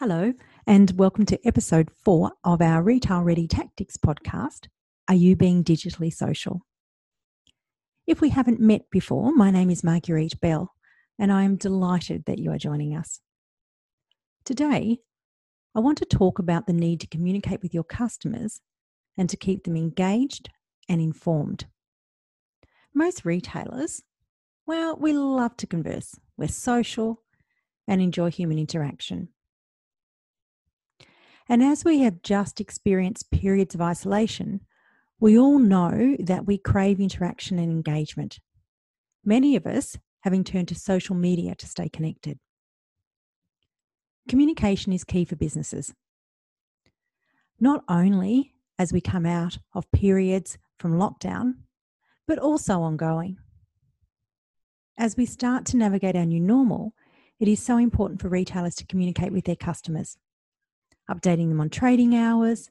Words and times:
Hello, 0.00 0.32
and 0.64 0.92
welcome 0.92 1.26
to 1.26 1.44
episode 1.44 1.90
four 1.90 2.30
of 2.44 2.62
our 2.62 2.84
Retail 2.84 3.22
Ready 3.22 3.48
Tactics 3.48 3.96
podcast. 3.96 4.68
Are 5.08 5.14
you 5.16 5.34
being 5.34 5.64
digitally 5.64 6.14
social? 6.14 6.60
If 8.06 8.20
we 8.20 8.28
haven't 8.28 8.60
met 8.60 8.82
before, 8.92 9.34
my 9.34 9.50
name 9.50 9.70
is 9.70 9.82
Marguerite 9.82 10.40
Bell, 10.40 10.72
and 11.18 11.32
I 11.32 11.42
am 11.42 11.56
delighted 11.56 12.26
that 12.26 12.38
you 12.38 12.52
are 12.52 12.58
joining 12.58 12.94
us. 12.94 13.18
Today, 14.44 14.98
I 15.74 15.80
want 15.80 15.98
to 15.98 16.04
talk 16.04 16.38
about 16.38 16.68
the 16.68 16.72
need 16.72 17.00
to 17.00 17.08
communicate 17.08 17.60
with 17.60 17.74
your 17.74 17.82
customers 17.82 18.60
and 19.16 19.28
to 19.28 19.36
keep 19.36 19.64
them 19.64 19.76
engaged 19.76 20.48
and 20.88 21.00
informed. 21.00 21.66
Most 22.94 23.24
retailers, 23.24 24.04
well, 24.64 24.96
we 24.96 25.12
love 25.12 25.56
to 25.56 25.66
converse, 25.66 26.14
we're 26.36 26.46
social, 26.46 27.22
and 27.88 28.00
enjoy 28.00 28.30
human 28.30 28.60
interaction. 28.60 29.30
And 31.48 31.62
as 31.62 31.84
we 31.84 32.00
have 32.00 32.22
just 32.22 32.60
experienced 32.60 33.30
periods 33.30 33.74
of 33.74 33.80
isolation, 33.80 34.60
we 35.18 35.38
all 35.38 35.58
know 35.58 36.16
that 36.20 36.46
we 36.46 36.58
crave 36.58 37.00
interaction 37.00 37.58
and 37.58 37.72
engagement. 37.72 38.38
Many 39.24 39.56
of 39.56 39.66
us 39.66 39.96
having 40.20 40.44
turned 40.44 40.68
to 40.68 40.74
social 40.74 41.14
media 41.14 41.54
to 41.54 41.66
stay 41.66 41.88
connected. 41.88 42.38
Communication 44.28 44.92
is 44.92 45.04
key 45.04 45.24
for 45.24 45.36
businesses. 45.36 45.94
Not 47.58 47.82
only 47.88 48.54
as 48.78 48.92
we 48.92 49.00
come 49.00 49.24
out 49.24 49.58
of 49.74 49.90
periods 49.90 50.58
from 50.78 50.98
lockdown, 50.98 51.54
but 52.26 52.38
also 52.38 52.82
ongoing. 52.82 53.38
As 54.98 55.16
we 55.16 55.24
start 55.24 55.64
to 55.66 55.76
navigate 55.78 56.14
our 56.14 56.26
new 56.26 56.40
normal, 56.40 56.92
it 57.40 57.48
is 57.48 57.62
so 57.62 57.78
important 57.78 58.20
for 58.20 58.28
retailers 58.28 58.74
to 58.76 58.86
communicate 58.86 59.32
with 59.32 59.44
their 59.44 59.56
customers 59.56 60.18
updating 61.10 61.48
them 61.48 61.60
on 61.60 61.70
trading 61.70 62.14
hours, 62.14 62.70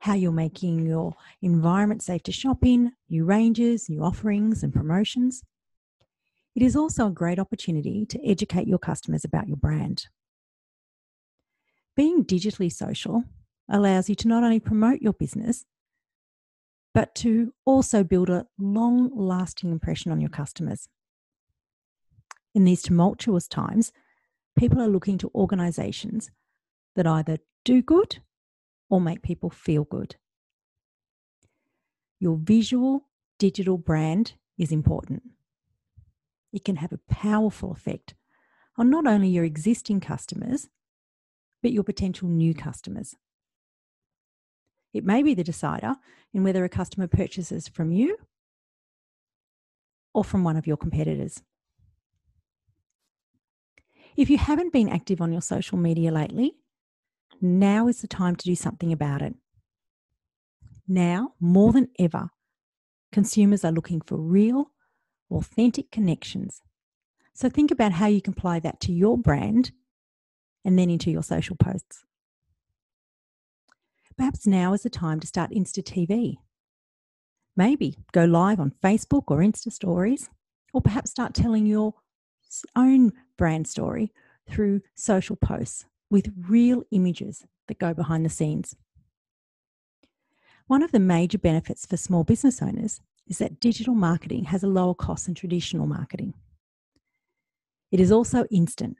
how 0.00 0.14
you're 0.14 0.32
making 0.32 0.86
your 0.86 1.14
environment 1.42 2.02
safe 2.02 2.22
to 2.24 2.32
shop 2.32 2.58
in, 2.64 2.92
new 3.08 3.24
ranges, 3.24 3.88
new 3.88 4.02
offerings, 4.02 4.62
and 4.62 4.72
promotions. 4.72 5.42
It 6.54 6.62
is 6.62 6.76
also 6.76 7.06
a 7.06 7.10
great 7.10 7.38
opportunity 7.38 8.06
to 8.06 8.26
educate 8.26 8.66
your 8.66 8.78
customers 8.78 9.24
about 9.24 9.48
your 9.48 9.56
brand. 9.56 10.06
Being 11.96 12.24
digitally 12.24 12.72
social 12.72 13.24
allows 13.68 14.08
you 14.08 14.14
to 14.16 14.28
not 14.28 14.44
only 14.44 14.60
promote 14.60 15.00
your 15.00 15.12
business, 15.12 15.64
but 16.94 17.14
to 17.16 17.52
also 17.64 18.02
build 18.04 18.30
a 18.30 18.46
long 18.58 19.10
lasting 19.14 19.70
impression 19.70 20.12
on 20.12 20.20
your 20.20 20.30
customers. 20.30 20.88
In 22.54 22.64
these 22.64 22.82
tumultuous 22.82 23.46
times, 23.46 23.92
people 24.58 24.80
are 24.80 24.88
looking 24.88 25.18
to 25.18 25.30
organisations 25.34 26.30
that 26.94 27.06
either 27.06 27.38
do 27.66 27.82
good 27.82 28.20
or 28.88 29.00
make 29.00 29.22
people 29.22 29.50
feel 29.50 29.84
good. 29.84 30.16
Your 32.18 32.36
visual 32.36 33.08
digital 33.38 33.76
brand 33.76 34.34
is 34.56 34.72
important. 34.72 35.22
It 36.52 36.64
can 36.64 36.76
have 36.76 36.92
a 36.92 37.00
powerful 37.12 37.72
effect 37.72 38.14
on 38.78 38.88
not 38.88 39.06
only 39.06 39.28
your 39.28 39.44
existing 39.44 40.00
customers, 40.00 40.68
but 41.62 41.72
your 41.72 41.82
potential 41.82 42.28
new 42.28 42.54
customers. 42.54 43.16
It 44.94 45.04
may 45.04 45.22
be 45.22 45.34
the 45.34 45.44
decider 45.44 45.96
in 46.32 46.44
whether 46.44 46.64
a 46.64 46.68
customer 46.68 47.08
purchases 47.08 47.68
from 47.68 47.90
you 47.90 48.16
or 50.14 50.24
from 50.24 50.44
one 50.44 50.56
of 50.56 50.66
your 50.66 50.76
competitors. 50.76 51.42
If 54.16 54.30
you 54.30 54.38
haven't 54.38 54.72
been 54.72 54.88
active 54.88 55.20
on 55.20 55.32
your 55.32 55.42
social 55.42 55.76
media 55.76 56.10
lately, 56.12 56.54
now 57.40 57.88
is 57.88 58.00
the 58.00 58.08
time 58.08 58.36
to 58.36 58.44
do 58.44 58.54
something 58.54 58.92
about 58.92 59.22
it. 59.22 59.34
Now, 60.88 61.34
more 61.40 61.72
than 61.72 61.88
ever, 61.98 62.30
consumers 63.12 63.64
are 63.64 63.72
looking 63.72 64.00
for 64.00 64.16
real, 64.16 64.70
authentic 65.30 65.90
connections. 65.90 66.62
So 67.34 67.48
think 67.48 67.70
about 67.70 67.92
how 67.92 68.06
you 68.06 68.22
can 68.22 68.32
apply 68.32 68.60
that 68.60 68.80
to 68.80 68.92
your 68.92 69.18
brand 69.18 69.72
and 70.64 70.78
then 70.78 70.90
into 70.90 71.10
your 71.10 71.22
social 71.22 71.56
posts. 71.56 72.04
Perhaps 74.16 74.46
now 74.46 74.72
is 74.72 74.82
the 74.82 74.90
time 74.90 75.20
to 75.20 75.26
start 75.26 75.50
Insta 75.50 75.82
TV. 75.82 76.36
Maybe 77.56 77.96
go 78.12 78.24
live 78.24 78.60
on 78.60 78.72
Facebook 78.82 79.24
or 79.28 79.38
Insta 79.38 79.70
stories, 79.70 80.30
or 80.72 80.80
perhaps 80.80 81.10
start 81.10 81.34
telling 81.34 81.66
your 81.66 81.94
own 82.74 83.12
brand 83.36 83.66
story 83.66 84.12
through 84.48 84.80
social 84.94 85.36
posts 85.36 85.84
with 86.10 86.32
real 86.48 86.84
images 86.90 87.44
that 87.68 87.78
go 87.78 87.94
behind 87.94 88.24
the 88.24 88.30
scenes. 88.30 88.76
One 90.66 90.82
of 90.82 90.92
the 90.92 91.00
major 91.00 91.38
benefits 91.38 91.86
for 91.86 91.96
small 91.96 92.24
business 92.24 92.60
owners 92.60 93.00
is 93.26 93.38
that 93.38 93.60
digital 93.60 93.94
marketing 93.94 94.44
has 94.44 94.62
a 94.62 94.68
lower 94.68 94.94
cost 94.94 95.26
than 95.26 95.34
traditional 95.34 95.86
marketing. 95.86 96.34
It 97.90 98.00
is 98.00 98.12
also 98.12 98.46
instant 98.50 98.96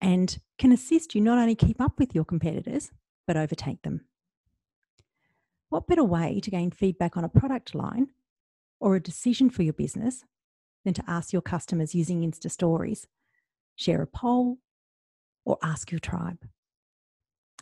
and 0.00 0.38
can 0.58 0.72
assist 0.72 1.14
you 1.14 1.20
not 1.20 1.38
only 1.38 1.54
keep 1.54 1.80
up 1.80 1.98
with 1.98 2.14
your 2.14 2.24
competitors, 2.24 2.90
but 3.26 3.36
overtake 3.36 3.82
them. 3.82 4.02
What 5.68 5.86
better 5.86 6.04
way 6.04 6.40
to 6.42 6.50
gain 6.50 6.70
feedback 6.70 7.16
on 7.16 7.24
a 7.24 7.28
product 7.28 7.74
line 7.74 8.08
or 8.80 8.96
a 8.96 9.02
decision 9.02 9.50
for 9.50 9.62
your 9.62 9.72
business 9.72 10.24
than 10.84 10.94
to 10.94 11.04
ask 11.06 11.32
your 11.32 11.42
customers 11.42 11.94
using 11.94 12.22
Insta 12.22 12.50
stories, 12.50 13.06
share 13.76 14.02
a 14.02 14.06
poll, 14.06 14.58
or 15.44 15.58
ask 15.62 15.90
your 15.90 16.00
tribe. 16.00 16.38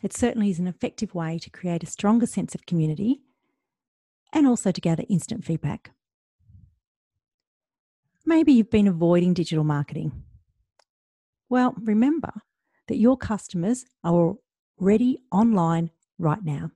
It 0.01 0.13
certainly 0.13 0.49
is 0.49 0.59
an 0.59 0.67
effective 0.67 1.13
way 1.13 1.39
to 1.39 1.49
create 1.49 1.83
a 1.83 1.87
stronger 1.87 2.25
sense 2.25 2.55
of 2.55 2.65
community 2.65 3.21
and 4.31 4.47
also 4.47 4.71
to 4.71 4.81
gather 4.81 5.03
instant 5.09 5.43
feedback. 5.43 5.91
Maybe 8.25 8.53
you've 8.53 8.69
been 8.69 8.87
avoiding 8.87 9.33
digital 9.33 9.63
marketing. 9.63 10.23
Well, 11.49 11.73
remember 11.81 12.31
that 12.87 12.97
your 12.97 13.17
customers 13.17 13.85
are 14.03 14.35
already 14.79 15.19
online 15.31 15.89
right 16.17 16.43
now. 16.43 16.71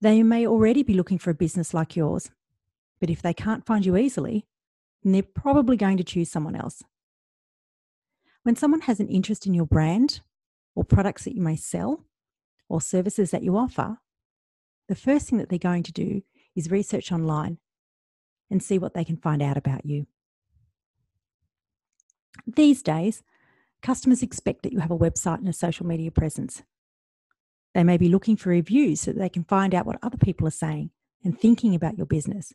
They 0.00 0.22
may 0.22 0.46
already 0.46 0.82
be 0.82 0.94
looking 0.94 1.18
for 1.18 1.30
a 1.30 1.34
business 1.34 1.74
like 1.74 1.96
yours, 1.96 2.30
but 3.00 3.10
if 3.10 3.20
they 3.20 3.34
can't 3.34 3.66
find 3.66 3.84
you 3.84 3.96
easily, 3.96 4.46
then 5.02 5.12
they're 5.12 5.22
probably 5.22 5.76
going 5.76 5.96
to 5.96 6.04
choose 6.04 6.30
someone 6.30 6.54
else. 6.54 6.82
When 8.48 8.56
someone 8.56 8.80
has 8.80 8.98
an 8.98 9.10
interest 9.10 9.46
in 9.46 9.52
your 9.52 9.66
brand 9.66 10.22
or 10.74 10.82
products 10.82 11.24
that 11.24 11.34
you 11.34 11.42
may 11.42 11.54
sell 11.54 12.06
or 12.66 12.80
services 12.80 13.30
that 13.30 13.42
you 13.42 13.58
offer, 13.58 13.98
the 14.88 14.94
first 14.94 15.28
thing 15.28 15.36
that 15.36 15.50
they're 15.50 15.58
going 15.58 15.82
to 15.82 15.92
do 15.92 16.22
is 16.56 16.70
research 16.70 17.12
online 17.12 17.58
and 18.50 18.62
see 18.62 18.78
what 18.78 18.94
they 18.94 19.04
can 19.04 19.18
find 19.18 19.42
out 19.42 19.58
about 19.58 19.84
you. 19.84 20.06
These 22.46 22.82
days, 22.82 23.22
customers 23.82 24.22
expect 24.22 24.62
that 24.62 24.72
you 24.72 24.78
have 24.78 24.90
a 24.90 24.96
website 24.96 25.40
and 25.40 25.48
a 25.50 25.52
social 25.52 25.84
media 25.84 26.10
presence. 26.10 26.62
They 27.74 27.84
may 27.84 27.98
be 27.98 28.08
looking 28.08 28.38
for 28.38 28.48
reviews 28.48 29.02
so 29.02 29.12
that 29.12 29.18
they 29.18 29.28
can 29.28 29.44
find 29.44 29.74
out 29.74 29.84
what 29.84 29.98
other 30.02 30.16
people 30.16 30.48
are 30.48 30.50
saying 30.50 30.88
and 31.22 31.38
thinking 31.38 31.74
about 31.74 31.98
your 31.98 32.06
business 32.06 32.54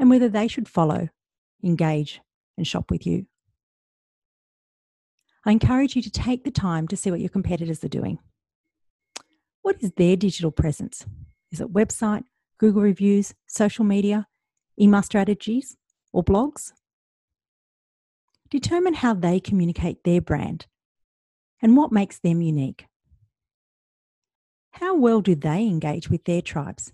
and 0.00 0.10
whether 0.10 0.28
they 0.28 0.48
should 0.48 0.68
follow, 0.68 1.10
engage, 1.62 2.20
and 2.56 2.66
shop 2.66 2.90
with 2.90 3.06
you. 3.06 3.26
I 5.44 5.52
encourage 5.52 5.96
you 5.96 6.02
to 6.02 6.10
take 6.10 6.44
the 6.44 6.50
time 6.50 6.86
to 6.88 6.96
see 6.96 7.10
what 7.10 7.20
your 7.20 7.30
competitors 7.30 7.82
are 7.82 7.88
doing. 7.88 8.18
What 9.62 9.76
is 9.80 9.92
their 9.92 10.16
digital 10.16 10.50
presence? 10.50 11.06
Is 11.50 11.60
it 11.60 11.72
website, 11.72 12.24
Google 12.58 12.82
reviews, 12.82 13.34
social 13.46 13.84
media, 13.84 14.26
email 14.78 15.02
strategies, 15.02 15.76
or 16.12 16.22
blogs? 16.22 16.72
Determine 18.50 18.94
how 18.94 19.14
they 19.14 19.40
communicate 19.40 20.04
their 20.04 20.20
brand 20.20 20.66
and 21.62 21.76
what 21.76 21.92
makes 21.92 22.18
them 22.18 22.42
unique. 22.42 22.86
How 24.72 24.96
well 24.96 25.20
do 25.20 25.34
they 25.34 25.66
engage 25.66 26.10
with 26.10 26.24
their 26.24 26.42
tribes? 26.42 26.92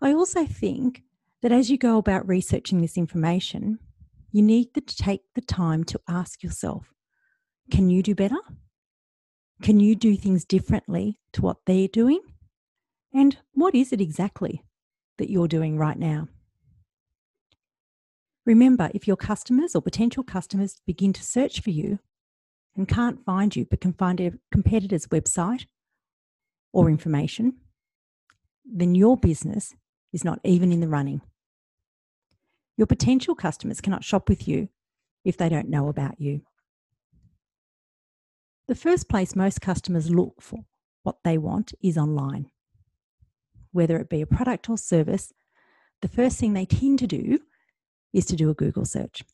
I 0.00 0.12
also 0.12 0.46
think 0.46 1.02
that 1.42 1.52
as 1.52 1.70
you 1.70 1.76
go 1.76 1.98
about 1.98 2.28
researching 2.28 2.80
this 2.80 2.96
information, 2.96 3.78
you 4.32 4.42
need 4.42 4.74
to 4.74 4.80
take 4.80 5.22
the 5.34 5.40
time 5.40 5.84
to 5.84 6.00
ask 6.08 6.42
yourself 6.42 6.92
can 7.70 7.88
you 7.88 8.02
do 8.02 8.14
better? 8.14 8.38
Can 9.62 9.78
you 9.78 9.94
do 9.94 10.16
things 10.16 10.44
differently 10.44 11.18
to 11.34 11.42
what 11.42 11.58
they're 11.66 11.88
doing? 11.88 12.20
And 13.12 13.36
what 13.52 13.74
is 13.74 13.92
it 13.92 14.00
exactly 14.00 14.64
that 15.18 15.30
you're 15.30 15.48
doing 15.48 15.78
right 15.78 15.98
now? 15.98 16.28
Remember, 18.46 18.90
if 18.94 19.06
your 19.06 19.16
customers 19.16 19.74
or 19.76 19.82
potential 19.82 20.24
customers 20.24 20.80
begin 20.86 21.12
to 21.12 21.22
search 21.22 21.60
for 21.60 21.70
you 21.70 21.98
and 22.76 22.88
can't 22.88 23.24
find 23.24 23.54
you 23.54 23.66
but 23.68 23.80
can 23.80 23.92
find 23.92 24.20
a 24.20 24.32
competitor's 24.50 25.06
website 25.08 25.66
or 26.72 26.88
information, 26.88 27.54
then 28.64 28.94
your 28.94 29.16
business 29.16 29.74
is 30.12 30.24
not 30.24 30.40
even 30.42 30.72
in 30.72 30.80
the 30.80 30.88
running. 30.88 31.20
Your 32.80 32.86
potential 32.86 33.34
customers 33.34 33.82
cannot 33.82 34.04
shop 34.04 34.30
with 34.30 34.48
you 34.48 34.70
if 35.22 35.36
they 35.36 35.50
don't 35.50 35.68
know 35.68 35.88
about 35.88 36.18
you. 36.18 36.40
The 38.68 38.74
first 38.74 39.06
place 39.06 39.36
most 39.36 39.60
customers 39.60 40.08
look 40.08 40.40
for 40.40 40.60
what 41.02 41.18
they 41.22 41.36
want 41.36 41.74
is 41.82 41.98
online. 41.98 42.50
Whether 43.70 43.98
it 43.98 44.08
be 44.08 44.22
a 44.22 44.26
product 44.26 44.70
or 44.70 44.78
service, 44.78 45.30
the 46.00 46.08
first 46.08 46.38
thing 46.38 46.54
they 46.54 46.64
tend 46.64 47.00
to 47.00 47.06
do 47.06 47.40
is 48.14 48.24
to 48.24 48.34
do 48.34 48.48
a 48.48 48.54
Google 48.54 48.86
search. 48.86 49.24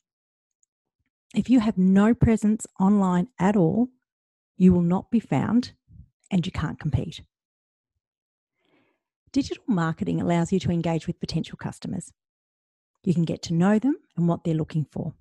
If 1.32 1.48
you 1.48 1.60
have 1.60 1.78
no 1.78 2.14
presence 2.14 2.66
online 2.80 3.28
at 3.38 3.54
all, 3.54 3.90
you 4.56 4.72
will 4.72 4.82
not 4.82 5.08
be 5.12 5.20
found 5.20 5.70
and 6.32 6.44
you 6.44 6.50
can't 6.50 6.80
compete. 6.80 7.20
Digital 9.30 9.62
marketing 9.68 10.20
allows 10.20 10.50
you 10.50 10.58
to 10.58 10.72
engage 10.72 11.06
with 11.06 11.20
potential 11.20 11.56
customers. 11.56 12.12
You 13.06 13.14
can 13.14 13.24
get 13.24 13.40
to 13.42 13.54
know 13.54 13.78
them 13.78 13.94
and 14.16 14.26
what 14.26 14.42
they're 14.42 14.52
looking 14.52 14.84
for. 14.84 15.14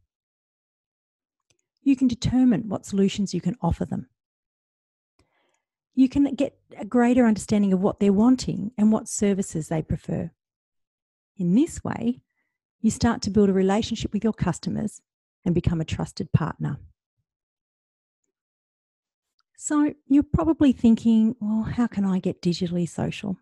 You 1.83 1.95
can 1.95 2.07
determine 2.07 2.67
what 2.67 2.83
solutions 2.83 3.31
you 3.31 3.39
can 3.39 3.55
offer 3.61 3.85
them. 3.85 4.07
You 5.93 6.09
can 6.09 6.23
get 6.33 6.57
a 6.79 6.83
greater 6.83 7.27
understanding 7.27 7.73
of 7.73 7.81
what 7.81 7.99
they're 7.99 8.11
wanting 8.11 8.71
and 8.75 8.91
what 8.91 9.07
services 9.07 9.67
they 9.67 9.83
prefer. 9.83 10.31
In 11.37 11.53
this 11.53 11.83
way, 11.83 12.21
you 12.81 12.89
start 12.89 13.21
to 13.21 13.29
build 13.29 13.49
a 13.49 13.53
relationship 13.53 14.13
with 14.13 14.23
your 14.23 14.33
customers 14.33 15.03
and 15.45 15.53
become 15.53 15.79
a 15.79 15.85
trusted 15.85 16.33
partner. 16.33 16.79
So, 19.55 19.93
you're 20.07 20.23
probably 20.23 20.71
thinking, 20.71 21.35
well, 21.39 21.61
how 21.61 21.85
can 21.85 22.03
I 22.03 22.17
get 22.17 22.41
digitally 22.41 22.89
social? 22.89 23.37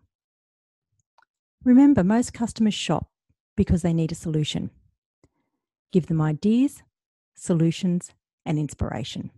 Remember, 1.64 2.04
most 2.04 2.34
customers 2.34 2.74
shop 2.74 3.08
because 3.56 3.82
they 3.82 3.92
need 3.92 4.12
a 4.12 4.16
solution. 4.16 4.70
Give 5.92 6.06
them 6.06 6.20
ideas, 6.20 6.82
solutions, 7.34 8.12
and 8.44 8.58
inspiration. 8.58 9.30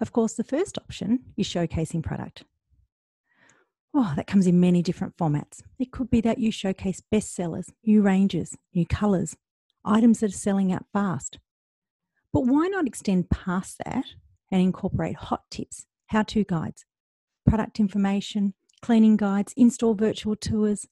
Of 0.00 0.12
course, 0.12 0.34
the 0.34 0.44
first 0.44 0.78
option 0.78 1.20
is 1.36 1.46
showcasing 1.46 2.02
product. 2.02 2.44
Oh, 3.94 4.14
that 4.16 4.26
comes 4.26 4.46
in 4.46 4.58
many 4.58 4.82
different 4.82 5.16
formats. 5.16 5.62
It 5.78 5.92
could 5.92 6.10
be 6.10 6.20
that 6.22 6.38
you 6.38 6.50
showcase 6.50 7.02
bestsellers, 7.12 7.70
new 7.84 8.02
ranges, 8.02 8.56
new 8.74 8.86
colours, 8.86 9.36
items 9.84 10.20
that 10.20 10.30
are 10.30 10.36
selling 10.36 10.72
out 10.72 10.86
fast. 10.92 11.38
But 12.32 12.46
why 12.46 12.68
not 12.68 12.86
extend 12.86 13.28
past 13.28 13.78
that 13.84 14.06
and 14.50 14.62
incorporate 14.62 15.16
hot 15.16 15.42
tips, 15.50 15.86
how 16.06 16.22
to 16.24 16.42
guides, 16.42 16.86
product 17.46 17.78
information, 17.78 18.54
cleaning 18.80 19.16
guides, 19.16 19.52
in 19.56 19.70
store 19.70 19.94
virtual 19.94 20.36
tours, 20.36 20.88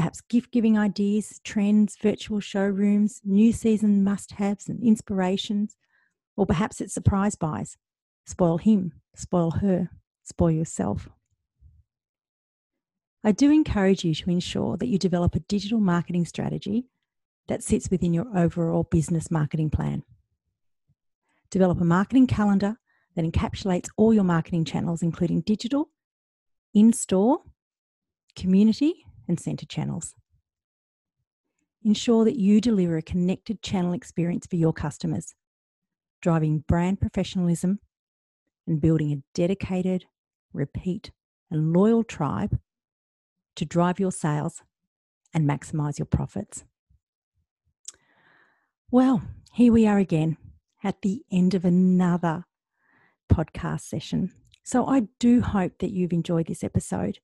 perhaps 0.00 0.22
gift 0.22 0.50
giving 0.50 0.78
ideas, 0.78 1.42
trends, 1.44 1.94
virtual 2.00 2.40
showrooms, 2.40 3.20
new 3.22 3.52
season 3.52 4.02
must 4.02 4.32
haves 4.32 4.66
and 4.66 4.82
inspirations, 4.82 5.76
or 6.38 6.46
perhaps 6.46 6.80
it's 6.80 6.94
surprise 6.94 7.34
buys. 7.34 7.76
Spoil 8.24 8.56
him, 8.56 8.94
spoil 9.14 9.50
her, 9.50 9.90
spoil 10.22 10.52
yourself. 10.52 11.10
I 13.22 13.32
do 13.32 13.50
encourage 13.50 14.02
you 14.02 14.14
to 14.14 14.30
ensure 14.30 14.78
that 14.78 14.86
you 14.86 14.96
develop 14.96 15.34
a 15.34 15.40
digital 15.40 15.80
marketing 15.80 16.24
strategy 16.24 16.86
that 17.48 17.62
sits 17.62 17.90
within 17.90 18.14
your 18.14 18.34
overall 18.34 18.84
business 18.84 19.30
marketing 19.30 19.68
plan. 19.68 20.02
Develop 21.50 21.78
a 21.78 21.84
marketing 21.84 22.26
calendar 22.26 22.78
that 23.16 23.30
encapsulates 23.30 23.90
all 23.98 24.14
your 24.14 24.24
marketing 24.24 24.64
channels, 24.64 25.02
including 25.02 25.42
digital, 25.42 25.90
in 26.72 26.94
store, 26.94 27.40
community, 28.34 29.04
and 29.30 29.38
centre 29.38 29.64
channels. 29.64 30.14
Ensure 31.82 32.24
that 32.24 32.36
you 32.36 32.60
deliver 32.60 32.96
a 32.96 33.02
connected 33.02 33.62
channel 33.62 33.94
experience 33.94 34.46
for 34.46 34.56
your 34.56 34.72
customers, 34.72 35.34
driving 36.20 36.64
brand 36.66 37.00
professionalism 37.00 37.78
and 38.66 38.80
building 38.80 39.12
a 39.12 39.22
dedicated, 39.34 40.04
repeat, 40.52 41.12
and 41.50 41.72
loyal 41.72 42.02
tribe 42.02 42.58
to 43.54 43.64
drive 43.64 44.00
your 44.00 44.12
sales 44.12 44.62
and 45.32 45.48
maximize 45.48 45.98
your 45.98 46.06
profits. 46.06 46.64
Well, 48.90 49.22
here 49.52 49.72
we 49.72 49.86
are 49.86 49.98
again 49.98 50.36
at 50.82 51.02
the 51.02 51.22
end 51.30 51.54
of 51.54 51.64
another 51.64 52.46
podcast 53.32 53.82
session. 53.82 54.32
So 54.64 54.86
I 54.86 55.02
do 55.20 55.40
hope 55.40 55.78
that 55.78 55.92
you've 55.92 56.12
enjoyed 56.12 56.48
this 56.48 56.64
episode 56.64 57.20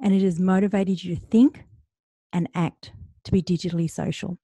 and 0.00 0.14
it 0.14 0.22
has 0.22 0.40
motivated 0.40 1.04
you 1.04 1.14
to 1.14 1.20
think 1.20 1.64
and 2.32 2.48
act 2.54 2.92
to 3.24 3.32
be 3.32 3.42
digitally 3.42 3.90
social. 3.90 4.38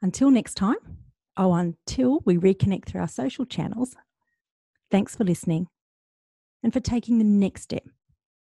Until 0.00 0.30
next 0.30 0.54
time, 0.54 0.76
oh, 1.36 1.54
until 1.54 2.20
we 2.24 2.36
reconnect 2.36 2.86
through 2.86 3.02
our 3.02 3.08
social 3.08 3.44
channels, 3.44 3.94
thanks 4.90 5.14
for 5.14 5.24
listening 5.24 5.68
and 6.62 6.72
for 6.72 6.80
taking 6.80 7.18
the 7.18 7.24
next 7.24 7.62
step 7.62 7.84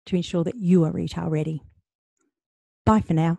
to 0.06 0.16
ensure 0.16 0.44
that 0.44 0.56
you 0.56 0.84
are 0.84 0.92
retail 0.92 1.30
ready. 1.30 1.62
Bye 2.86 3.02
for 3.02 3.14
now. 3.14 3.38